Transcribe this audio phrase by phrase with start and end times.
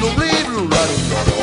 [0.00, 1.35] blue, blue, blue, blue, blue, blue, blue,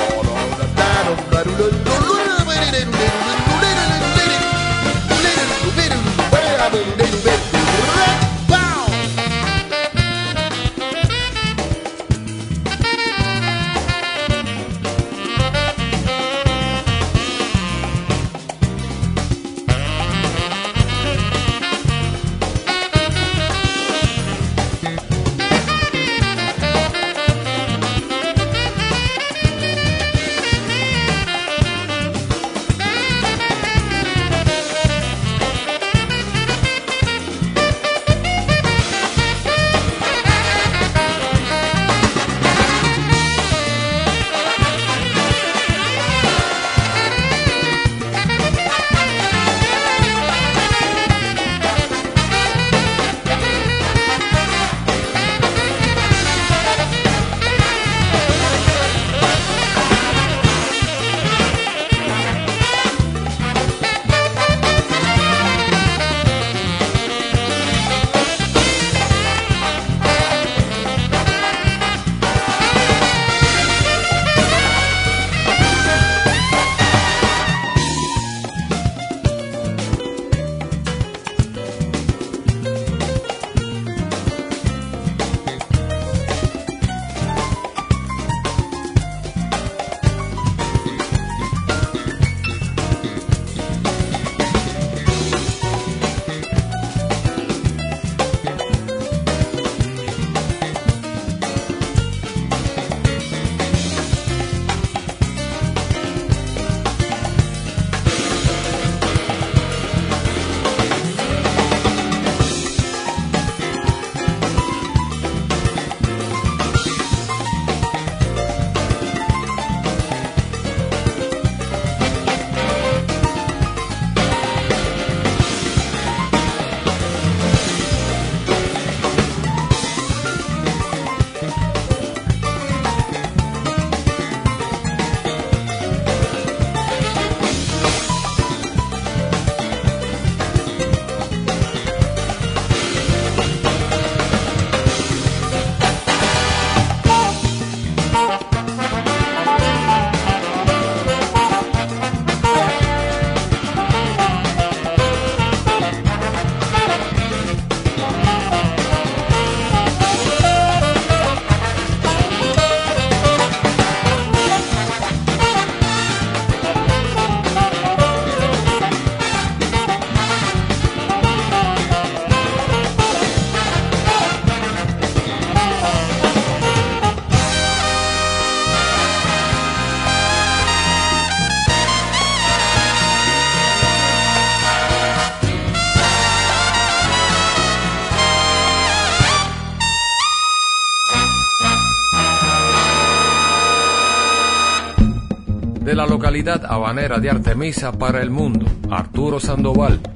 [195.94, 200.13] de la localidad habanera de Artemisa para el mundo, Arturo Sandoval.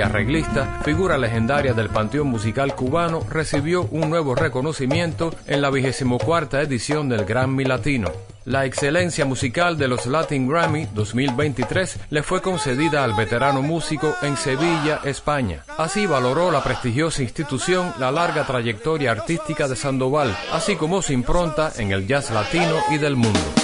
[0.00, 6.60] Arreglista, figura legendaria del panteón musical cubano, recibió un nuevo reconocimiento en la vigésimo cuarta
[6.60, 8.10] edición del Grammy Latino.
[8.46, 14.36] La excelencia musical de los Latin Grammy 2023 le fue concedida al veterano músico en
[14.36, 15.62] Sevilla, España.
[15.76, 21.72] Así valoró la prestigiosa institución la larga trayectoria artística de Sandoval, así como su impronta
[21.76, 23.59] en el jazz latino y del mundo.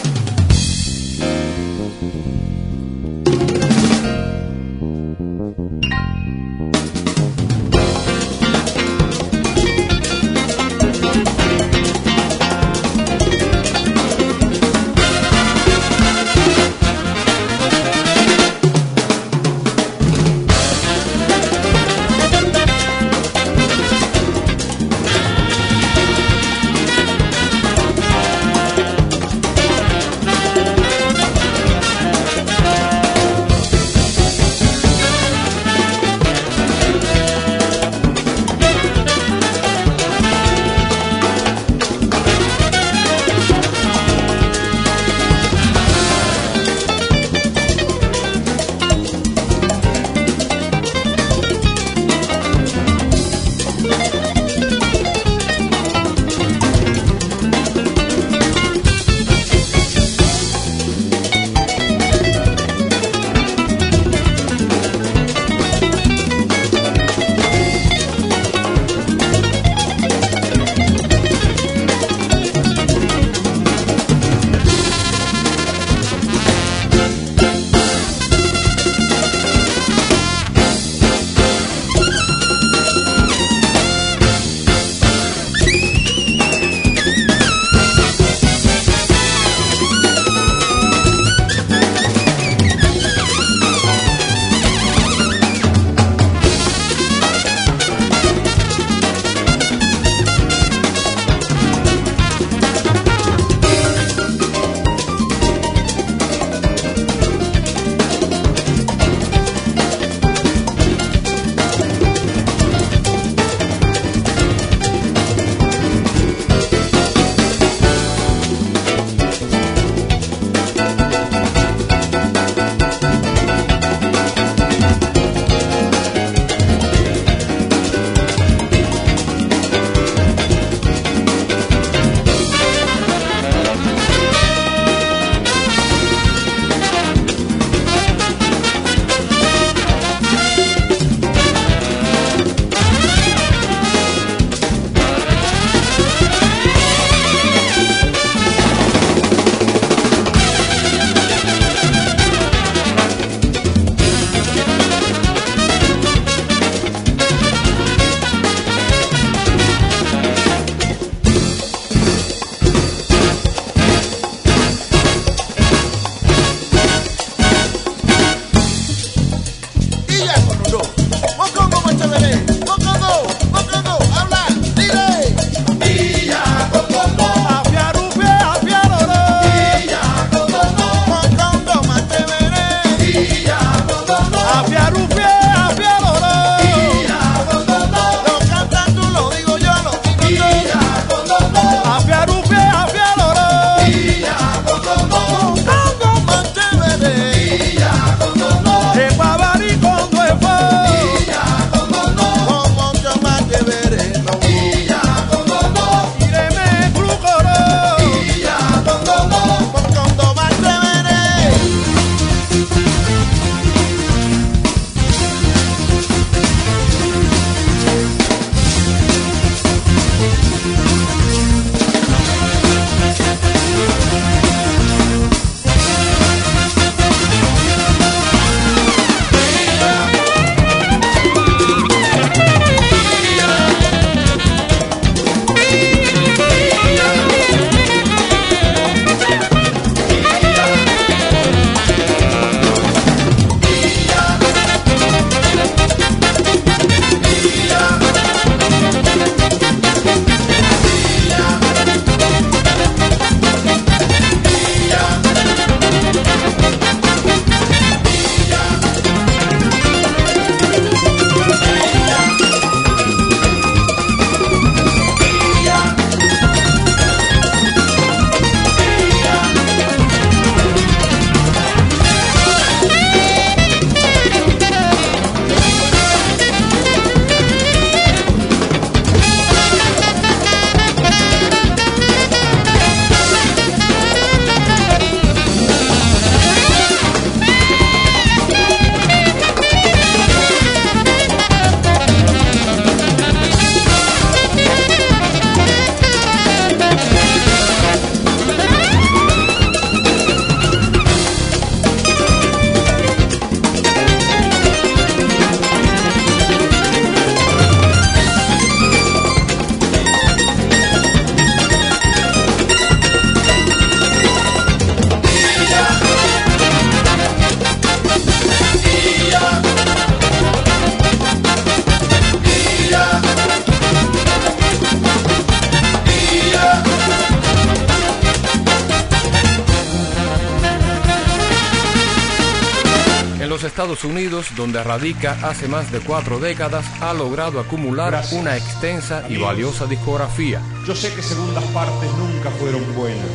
[334.56, 338.40] Donde radica hace más de cuatro décadas, ha logrado acumular Gracias.
[338.40, 340.60] una extensa y valiosa discografía.
[340.86, 343.26] Yo sé que segundas partes nunca fueron buenas,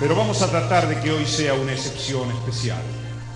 [0.00, 2.80] pero vamos a tratar de que hoy sea una excepción especial.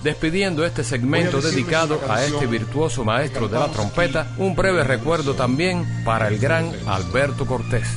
[0.01, 6.03] Despidiendo este segmento dedicado a este virtuoso maestro de la trompeta, un breve recuerdo también
[6.03, 7.87] para el gran Alberto Cortés.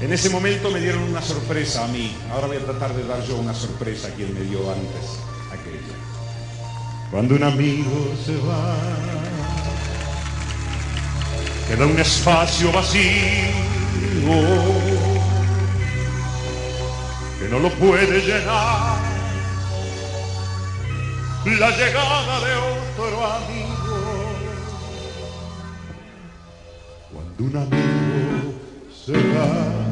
[0.00, 2.14] En ese momento me dieron una sorpresa a mí.
[2.30, 5.18] Ahora voy a tratar de dar yo una sorpresa a quien me dio antes.
[7.16, 8.76] Cuando un amigo se va,
[11.66, 13.00] queda un espacio vacío
[17.38, 18.98] que no lo puede llenar
[21.58, 23.96] la llegada de otro amigo.
[27.14, 28.52] Cuando un amigo
[28.92, 29.85] se va,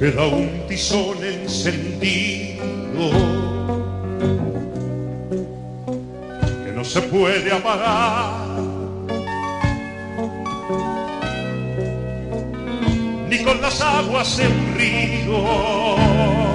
[0.00, 3.10] queda un tizón encendido
[6.64, 8.32] que no se puede apagar.
[13.28, 16.49] Ni con las aguas de un río.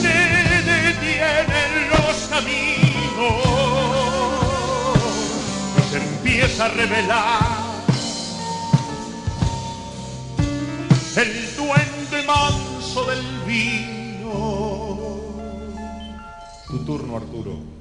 [0.02, 0.18] se
[0.64, 3.36] detienen los caminos,
[5.92, 7.66] se empieza a revelar
[11.18, 15.20] el duende manso del vino.
[16.68, 17.75] Tu turno, Arturo.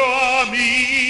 [0.00, 1.09] De otro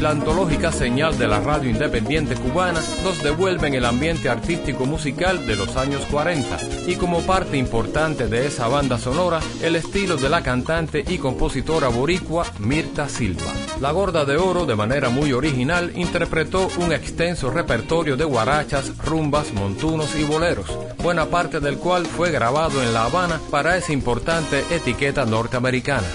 [0.00, 5.56] La antológica señal de la radio independiente cubana nos devuelven el ambiente artístico musical de
[5.56, 10.42] los años 40 y como parte importante de esa banda sonora el estilo de la
[10.42, 13.52] cantante y compositora boricua Mirta Silva.
[13.80, 19.52] La Gorda de Oro de manera muy original interpretó un extenso repertorio de guarachas, rumbas,
[19.52, 20.66] montunos y boleros,
[21.02, 26.06] buena parte del cual fue grabado en La Habana para esa importante etiqueta norteamericana.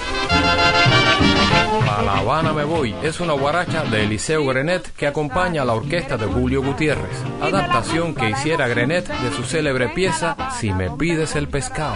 [1.87, 5.73] A La Habana me voy es una guaracha de Eliseo Grenet que acompaña a la
[5.73, 11.35] orquesta de Julio Gutiérrez, adaptación que hiciera Grenet de su célebre pieza Si me pides
[11.35, 11.95] el pescado.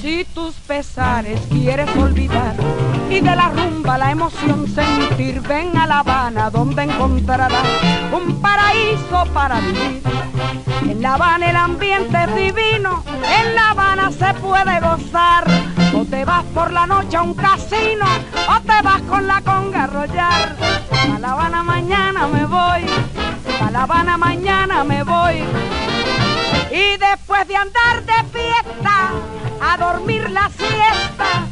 [0.00, 2.56] Si tus pesares quieres olvidar
[3.10, 7.66] y de la rumba la emoción sentir, ven a La Habana donde encontrarás
[8.12, 10.00] un paraíso para vivir.
[10.88, 13.02] En La Habana el ambiente es divino,
[13.40, 15.44] en La Habana se puede gozar.
[15.92, 18.06] O te vas por la noche a un casino,
[18.48, 20.56] o te vas con la conga a arrollar.
[21.14, 22.86] A La Habana mañana me voy,
[23.60, 25.42] a La Habana mañana me voy.
[26.70, 29.10] Y después de andar de fiesta,
[29.60, 31.49] a dormir la siesta,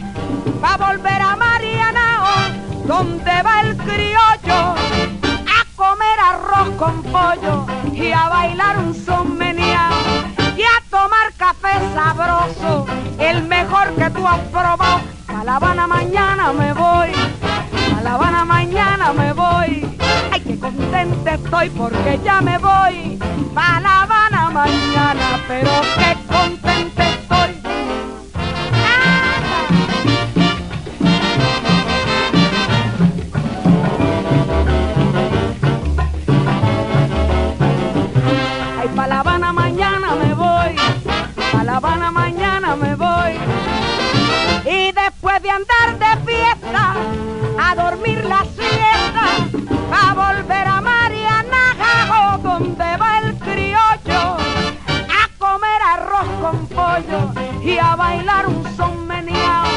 [0.63, 2.27] va a volver a Marianao,
[2.87, 4.75] donde va el criollo,
[5.57, 9.39] a comer arroz con pollo y a bailar un son
[10.59, 12.87] y a tomar café sabroso,
[13.19, 15.01] el mejor que tú has probado.
[15.29, 17.13] A La Habana mañana me voy,
[17.97, 19.89] a La Habana mañana me voy.
[20.33, 23.19] Ay, qué contenta estoy porque ya me voy.
[23.55, 27.58] A La Habana mañana, pero qué contenta estoy.
[45.41, 46.95] De andar de fiesta,
[47.61, 48.45] a dormir la
[49.93, 54.37] a volver a Mariana, donde va el criollo,
[55.09, 59.69] a comer arroz con pollo y a bailar un son meneado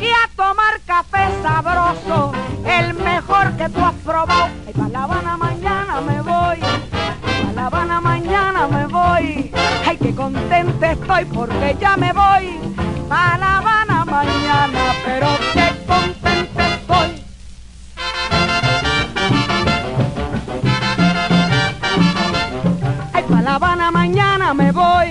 [0.00, 2.32] y a tomar café sabroso,
[2.66, 4.48] el mejor que tú has probado.
[4.68, 9.52] Y para La Habana mañana me voy, para La Habana mañana me voy.
[9.86, 12.58] Ay, qué contenta estoy porque ya me voy,
[13.08, 13.87] para La Habana
[14.24, 17.10] mañana, pero qué contenta estoy.
[23.44, 25.07] La Habana mañana me voy.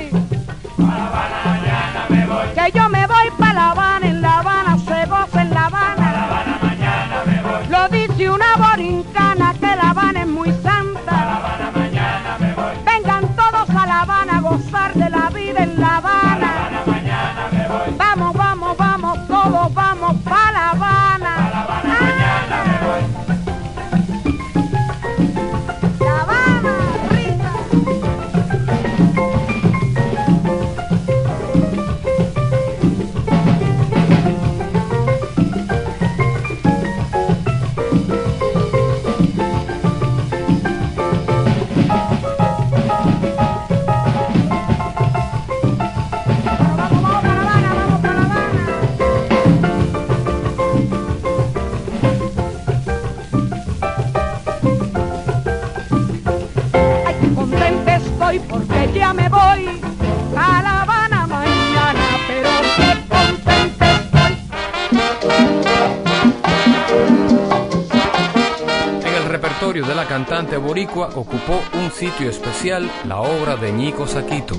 [71.06, 74.56] Ocupó un sitio especial la obra de Ñico Saquito.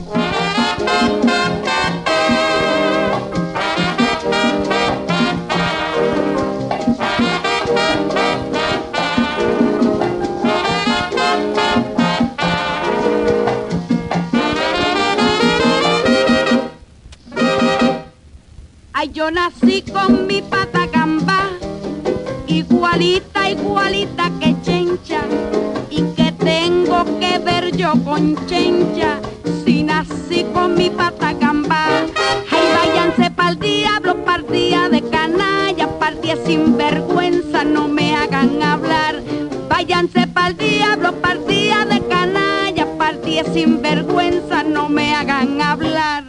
[43.49, 46.25] Pa'l día sin vergüenza, no me hagan hablar.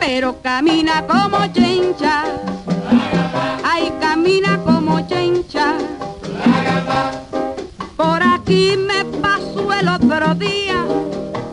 [0.00, 2.24] pero camina como chencha.
[3.62, 5.74] Ay, camina como chencha.
[7.96, 10.84] Por aquí me pasó el otro día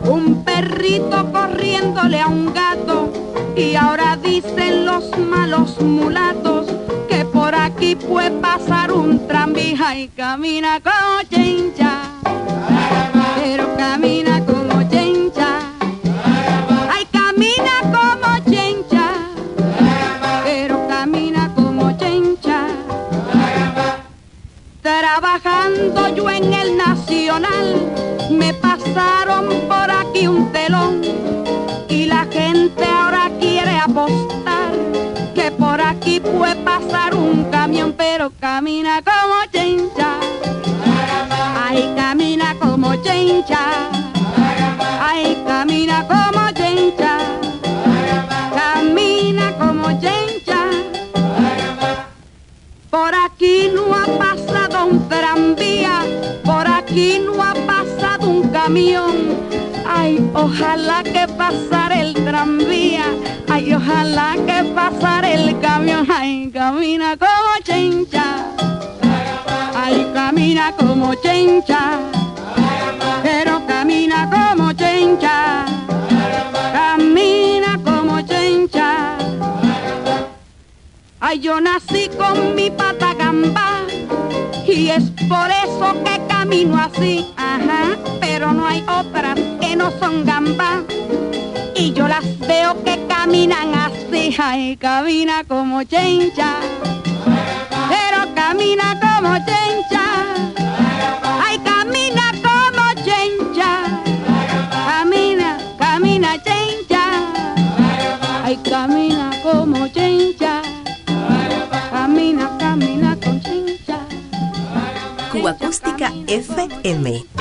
[0.06, 3.12] un perrito corriéndole a un gato
[3.56, 6.83] y ahora dicen los malos mulatos
[8.08, 12.02] puede pasar un tranvía y camina como chencha.
[13.36, 15.58] Pero camina como chencha.
[16.90, 19.06] Ay, camina como chencha,
[20.44, 22.66] pero camina como chencha.
[24.82, 27.92] Trabajando yo en el Nacional,
[28.30, 31.02] me pasaron por aquí un telón
[31.88, 34.72] y la gente ahora quiere apostar
[35.34, 37.23] que por aquí puede pasar un
[37.96, 40.18] pero camina como chencha.
[41.66, 43.58] Ay, camina como chencha.
[45.00, 47.18] Ay, camina como chencha.
[48.54, 50.60] Camina como chencha.
[52.90, 56.02] Por aquí no ha pasado un tranvía.
[56.44, 59.43] Por aquí no ha pasado un camión.
[60.04, 63.06] Ay, ojalá que pasara el tranvía.
[63.48, 66.06] Ay, ojalá que pasara el camión.
[66.10, 68.26] Ay, camina como chencha.
[69.74, 71.98] Ay, camina como chencha
[73.24, 75.64] pero camina como chencha,
[76.72, 79.16] camina como chencha.
[81.20, 83.80] Ay, yo nací con mi pata gamba
[84.66, 89.38] y es por eso que camino así, ajá, pero no hay otras
[89.76, 90.82] no son gamba
[91.74, 96.56] y yo las veo que caminan así, ay, camina como chencha,
[97.88, 100.04] pero camina como chencha.
[101.44, 103.82] Ay, camina como chencha.
[104.70, 107.02] Camina, camina chencha.
[108.44, 110.62] Ay, camina como chencha.
[111.90, 113.98] Camina, camina con chencha.
[115.32, 117.33] Cuba Acústica FM.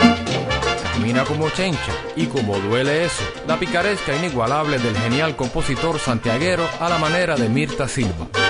[1.27, 6.97] Como chencha y como duele eso, la picaresca inigualable del genial compositor santiaguero a la
[6.97, 8.42] manera de Mirta Silva.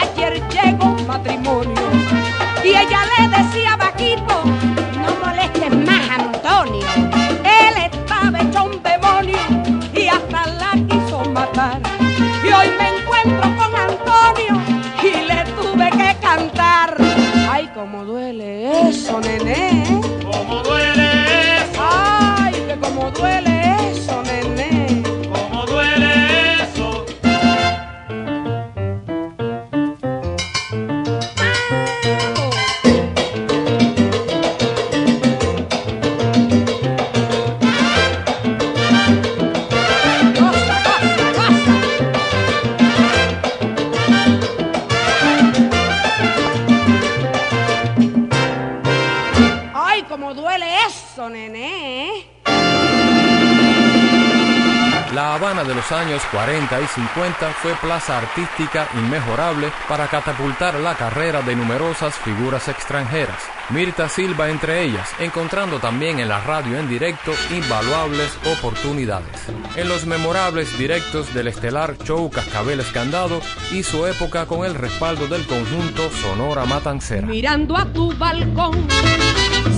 [0.00, 1.74] Ayer llegó un matrimonio.
[2.64, 4.42] Y ella le decía bajito,
[55.96, 62.68] años 40 y 50 fue plaza artística inmejorable para catapultar la carrera de numerosas figuras
[62.68, 63.42] extranjeras.
[63.70, 69.48] Mirta Silva entre ellas, encontrando también en la radio en directo invaluables oportunidades.
[69.74, 73.40] En los memorables directos del estelar show Cascabel Escandado
[73.86, 77.26] su época con el respaldo del conjunto Sonora Matancera.
[77.26, 78.86] Mirando a tu balcón,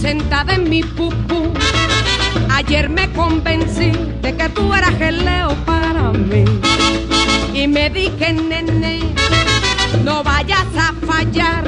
[0.00, 1.52] sentada en mi pupú.
[2.50, 6.44] Ayer me convencí de que tú eras el leo para mí.
[7.54, 9.00] Y me dije, nene,
[10.04, 11.64] no vayas a fallar.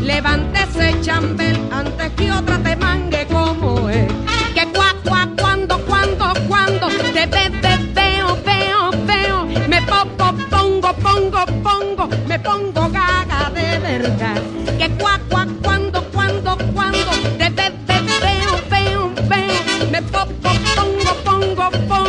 [0.00, 4.08] Levántese chambel antes que otra te mangue como es.
[4.54, 7.50] Que cuá, cuá, cuando, cuando, cuando te ve,
[7.94, 9.46] veo, veo, veo.
[9.68, 14.42] Me pongo, pongo, pongo, pongo, me pongo gaga de verdad.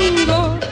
[0.01, 0.70] Pongo,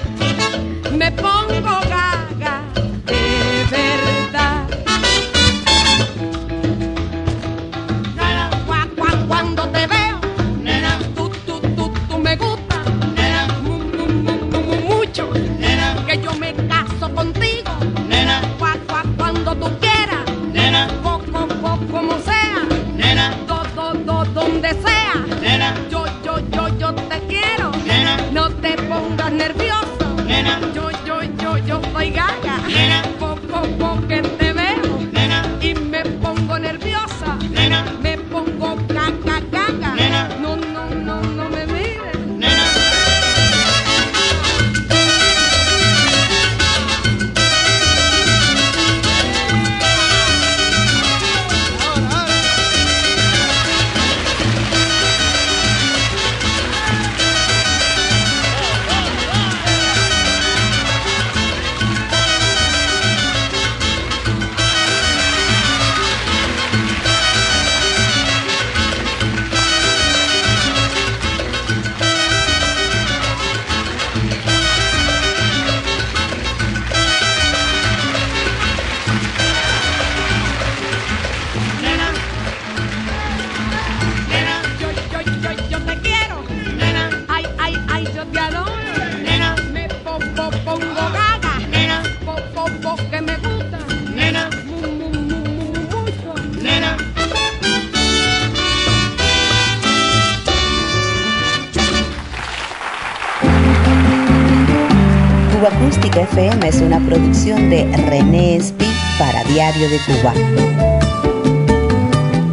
[109.87, 110.33] de Cuba.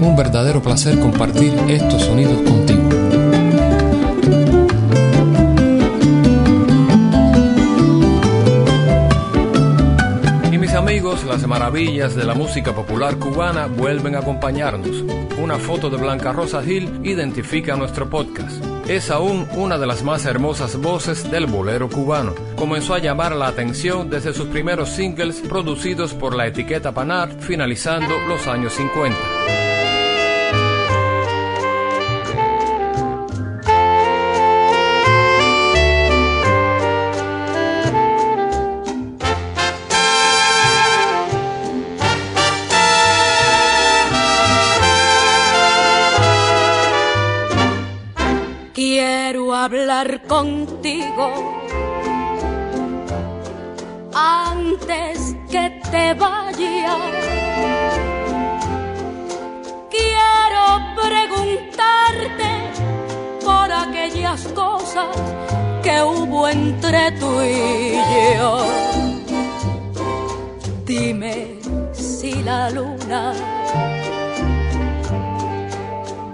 [0.00, 2.88] Un verdadero placer compartir estos sonidos contigo.
[10.52, 15.02] Y mis amigos, las maravillas de la música popular cubana vuelven a acompañarnos.
[15.42, 18.75] Una foto de Blanca Rosa Gil identifica nuestro podcast.
[18.88, 22.34] Es aún una de las más hermosas voces del bolero cubano.
[22.54, 28.14] Comenzó a llamar la atención desde sus primeros singles producidos por la etiqueta Panart, finalizando
[28.28, 29.65] los años 50.
[50.36, 51.28] Contigo
[54.12, 57.00] antes que te vayas.
[59.94, 60.64] Quiero
[61.02, 62.50] preguntarte
[63.46, 65.08] por aquellas cosas
[65.82, 67.94] que hubo entre tú y
[68.36, 68.58] yo.
[70.84, 71.60] Dime
[71.92, 73.32] si la luna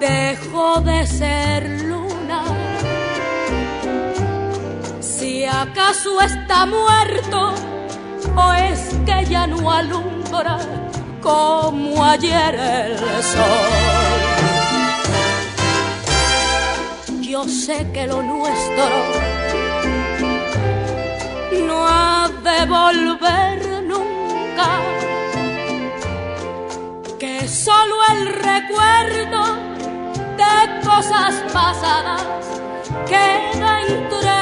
[0.01, 1.92] dejó de ser.
[5.61, 7.55] Acaso está muerto
[8.35, 10.59] o es que ya no alumbra
[11.21, 14.23] como ayer el sol.
[17.21, 18.85] Yo sé que lo nuestro
[21.67, 24.69] no ha de volver nunca
[27.19, 29.43] que solo el recuerdo
[30.37, 32.23] de cosas pasadas
[33.07, 34.42] queda entre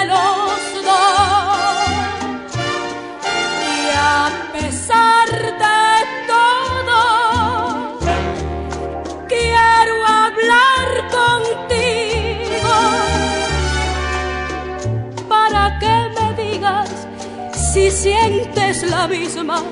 [19.08, 19.62] la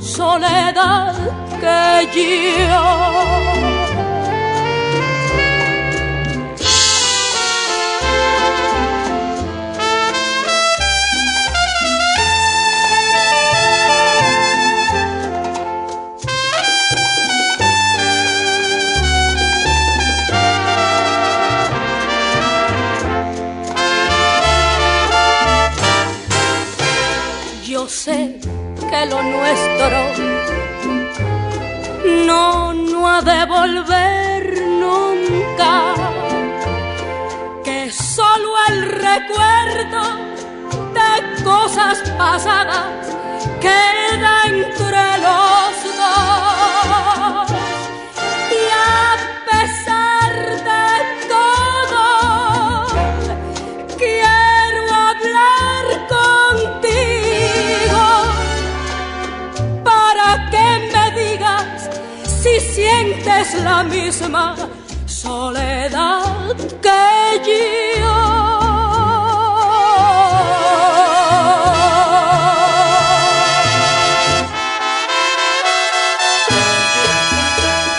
[0.00, 1.14] soledad
[1.60, 3.85] que yo.
[29.08, 29.98] Lo nuestro.
[32.26, 35.94] No, no ha de volver nunca,
[37.64, 40.02] que solo el recuerdo
[40.96, 43.06] de cosas pasadas
[43.60, 45.65] queda entre los
[63.46, 64.56] sientes la misma
[65.06, 68.16] soledad que yo.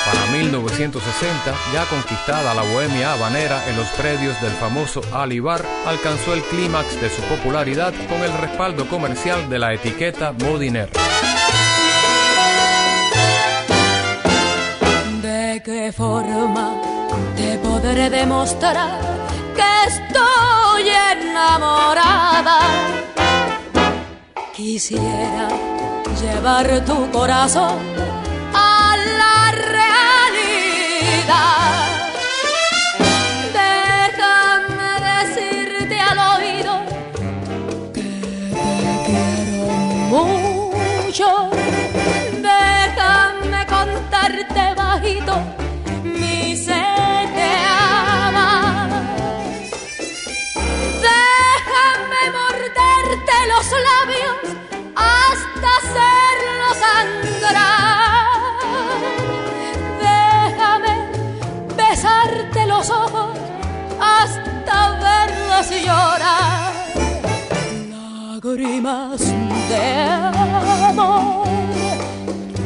[0.05, 6.33] Para 1960, ya conquistada la bohemia habanera en los predios del famoso Ali Bar, alcanzó
[6.33, 10.89] el clímax de su popularidad con el respaldo comercial de la etiqueta Modiner.
[15.57, 16.75] ¿De qué forma
[17.35, 18.99] te podré demostrar
[19.55, 22.59] que estoy enamorada?
[24.55, 25.47] Quisiera
[26.21, 27.96] llevar tu corazón
[68.77, 69.21] Lágrimas
[69.69, 69.91] de
[70.85, 71.47] amor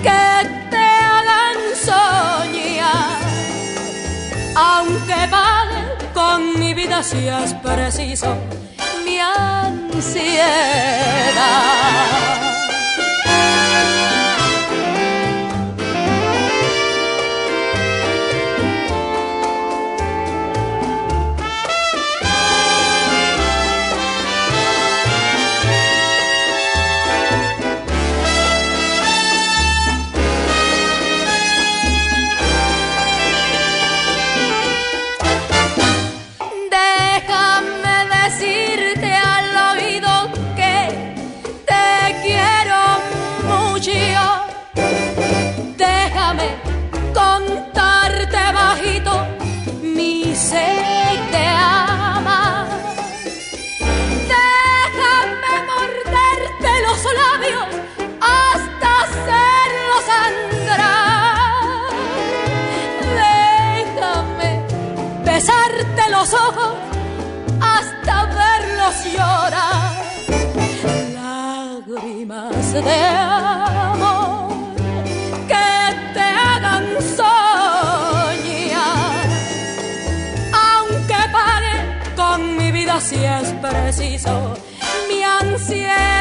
[0.03, 3.19] que te hagan soñar
[4.55, 5.83] aunque pague
[6.13, 8.35] con mi vida si es preciso
[9.05, 10.41] mi ansiedad.
[75.47, 75.69] Que
[76.13, 76.85] te hagan
[77.17, 78.39] soñar.
[80.53, 81.75] Aunque pague
[82.15, 84.33] con mi vida si es preciso
[85.09, 86.20] mi ansiedad.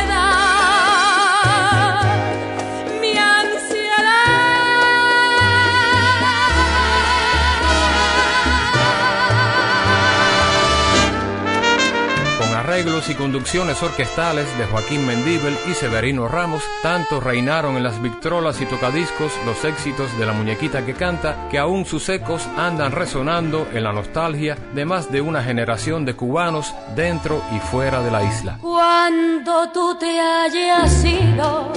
[13.08, 18.66] Y conducciones orquestales de Joaquín Mendíbel y Severino Ramos, tanto reinaron en las victrolas y
[18.66, 23.84] tocadiscos los éxitos de la muñequita que canta, que aún sus ecos andan resonando en
[23.84, 28.58] la nostalgia de más de una generación de cubanos dentro y fuera de la isla.
[28.60, 31.72] Cuando tú te hayas ido,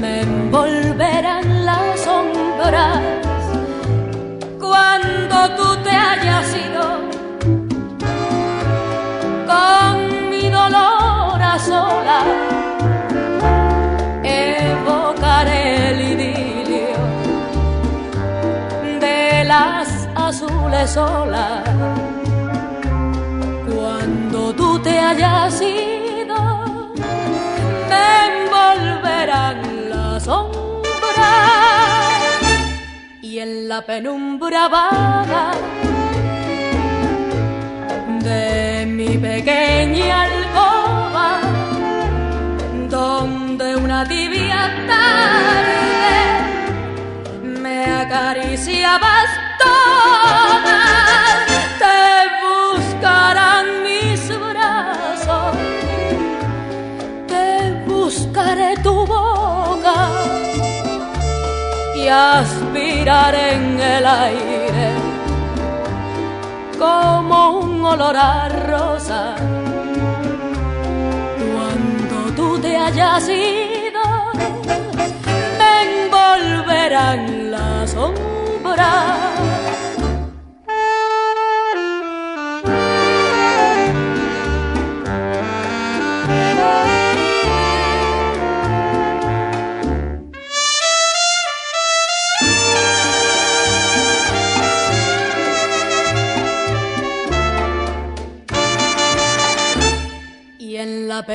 [0.00, 3.00] me envolverán las sombras.
[4.60, 7.15] Cuando tú te hayas ido,
[20.76, 21.62] azules olas
[23.74, 26.92] cuando tú te hayas ido
[27.88, 30.92] me envolverán las sombras.
[33.22, 35.52] Y en la penumbra vaga
[38.22, 41.40] de mi pequeña alcoba
[42.88, 45.76] donde una tibia tarde
[47.42, 49.35] me acariciabas
[62.06, 64.90] y aspiraré en el aire
[66.78, 69.34] como un olor a rosa.
[71.52, 74.04] Cuando tú te hayas ido,
[75.58, 79.35] me envolverán las sombras.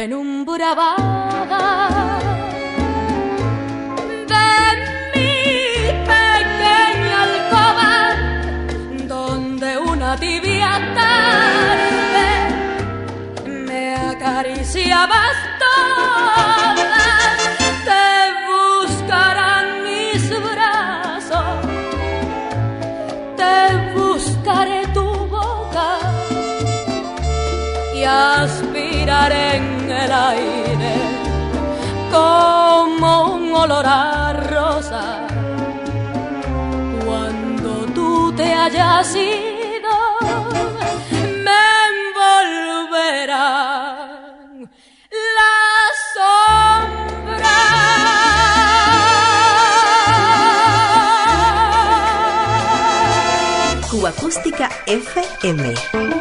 [0.02, 2.20] En penumbra vaga
[4.32, 4.50] de
[5.14, 5.34] mi
[6.12, 7.94] pequeña alcoba
[9.08, 12.30] donde una tibia tarde
[13.68, 15.36] me acariciabas
[15.66, 17.38] todas.
[17.90, 18.08] Te
[18.50, 20.22] buscarán mis
[20.52, 21.58] brazos.
[23.38, 23.56] Te
[23.96, 25.90] buscaré tu boca
[27.94, 30.94] y aspiraré el aire
[32.12, 35.28] como un olor a rosa.
[37.06, 39.94] Cuando tú te hayas ido,
[41.46, 43.10] me envolverán
[45.38, 47.52] las sombras.
[54.08, 56.21] Acústica FM.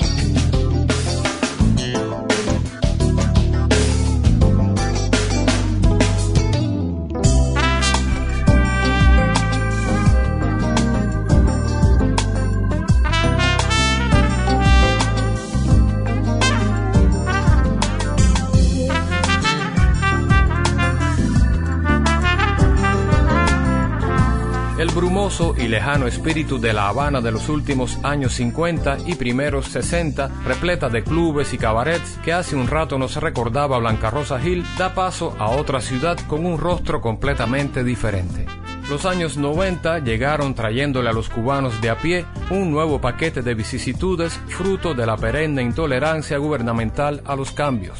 [24.81, 29.67] El brumoso y lejano espíritu de La Habana de los últimos años 50 y primeros
[29.67, 34.65] 60, repleta de clubes y cabarets que hace un rato nos recordaba Blanca Rosa Gil,
[34.79, 38.47] da paso a otra ciudad con un rostro completamente diferente.
[38.89, 43.53] Los años 90 llegaron trayéndole a los cubanos de a pie un nuevo paquete de
[43.53, 47.99] vicisitudes fruto de la perenne intolerancia gubernamental a los cambios.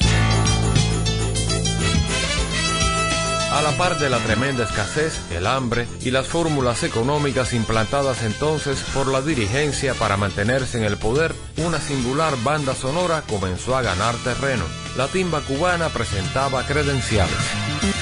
[3.51, 8.79] A la par de la tremenda escasez, el hambre y las fórmulas económicas implantadas entonces
[8.93, 14.15] por la dirigencia para mantenerse en el poder, una singular banda sonora comenzó a ganar
[14.23, 14.63] terreno.
[14.95, 18.00] La timba cubana presentaba credenciales.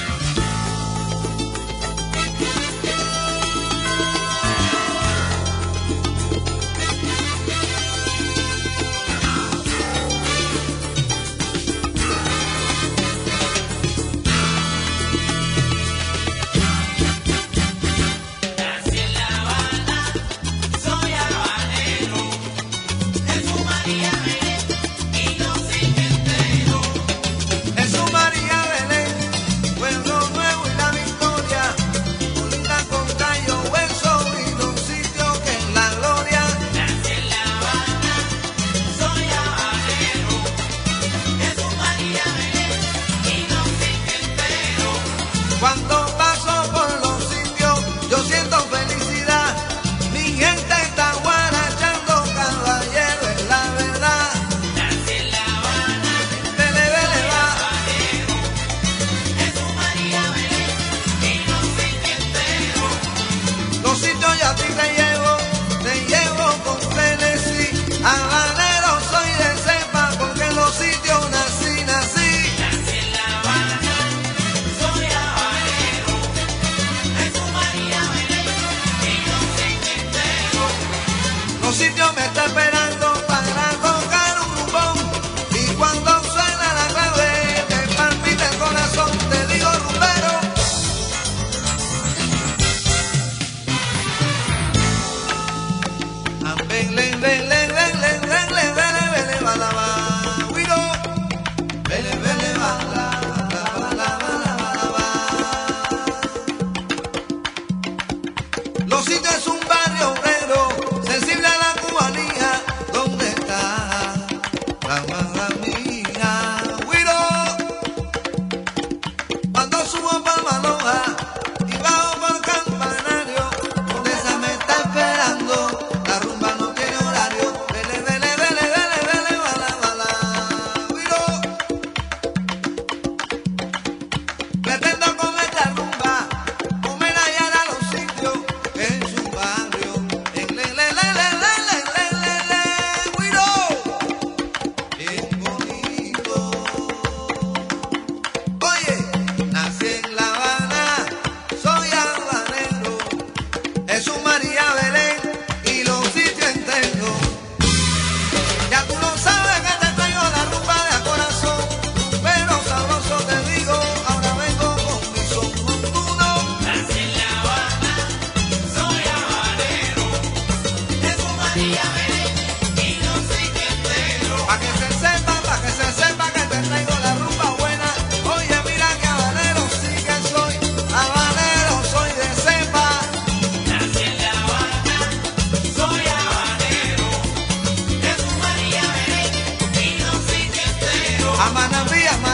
[191.42, 192.29] I'm gonna be a man.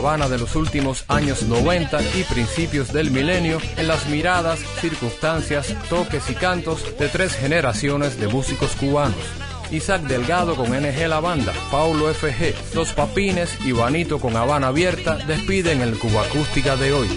[0.00, 6.30] Habana de los últimos años 90 y principios del milenio en las miradas, circunstancias, toques
[6.30, 9.18] y cantos de tres generaciones de músicos cubanos.
[9.70, 15.16] Isaac Delgado con NG La Banda, Paulo FG, Los Papines y Vanito con Habana Abierta
[15.16, 17.08] despiden el Cuba Acústica de hoy.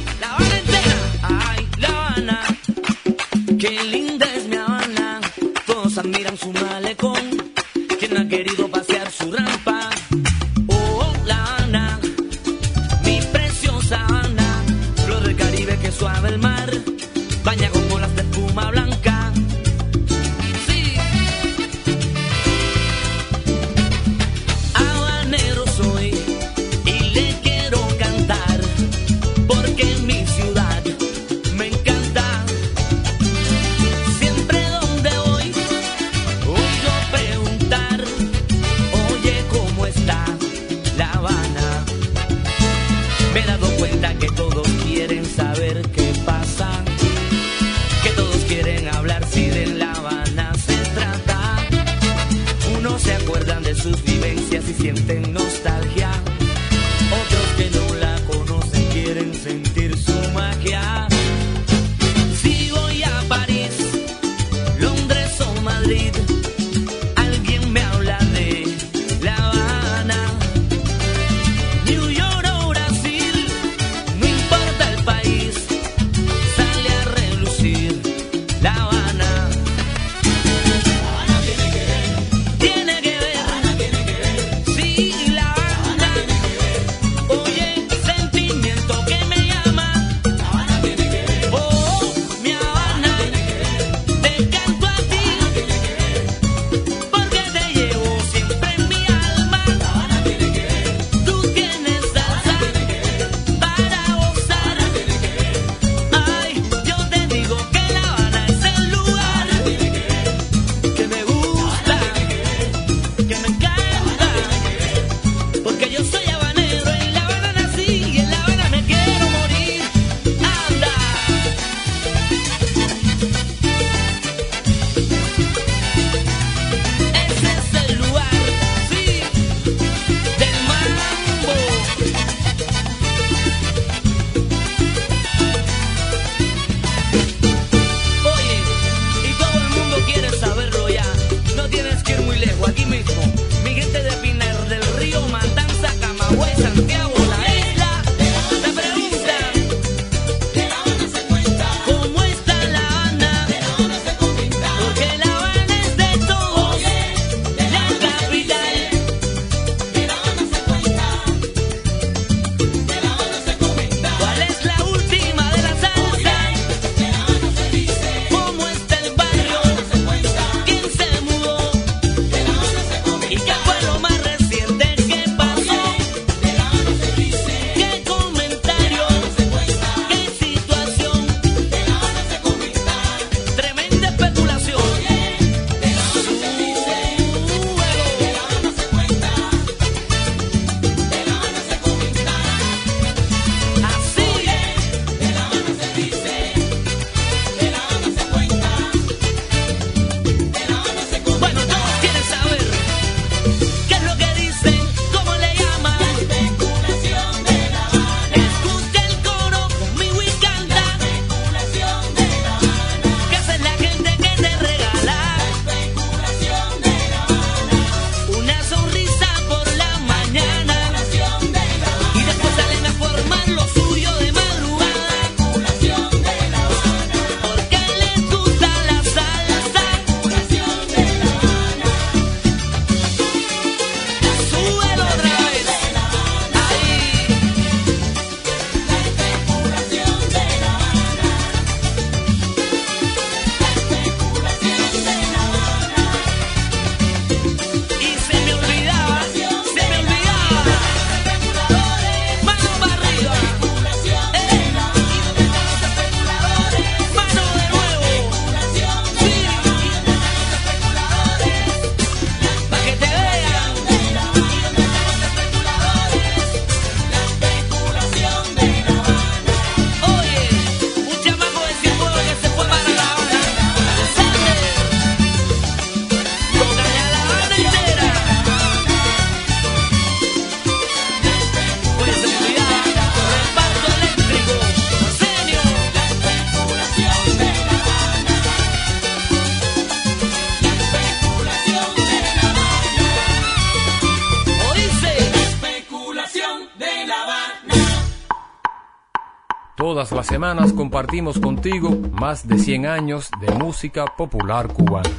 [300.43, 305.09] semanas compartimos contigo más de 100 años de música popular cubana.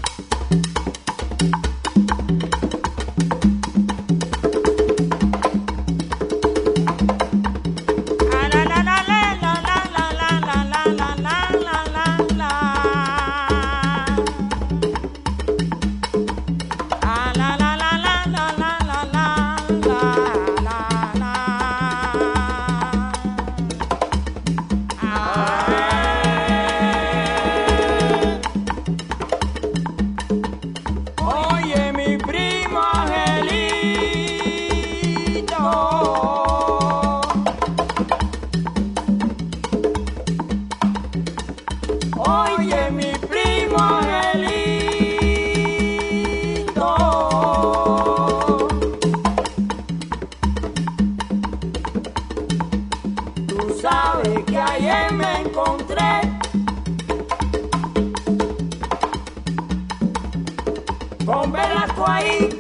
[61.35, 62.57] con Velasco ahí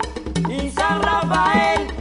[0.48, 1.93] y San Rafael.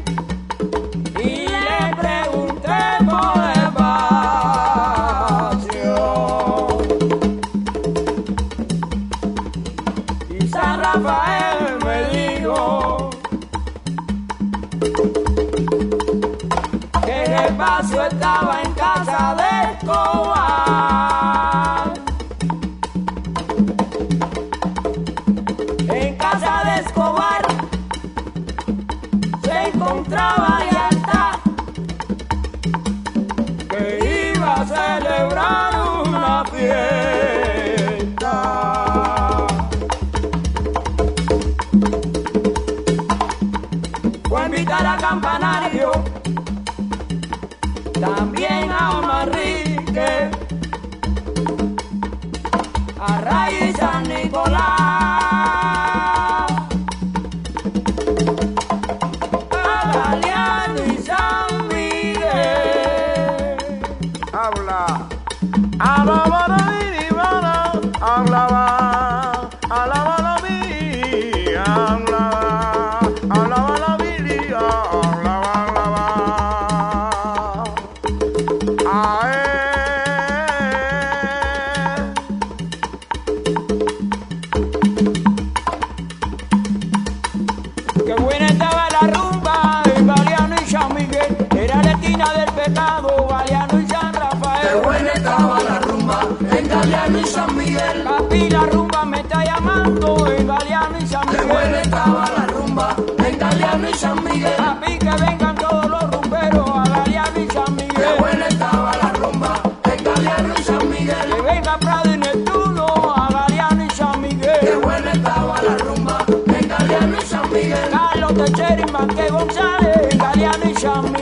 [118.34, 121.14] Tacheri, Manque González, Galeano y San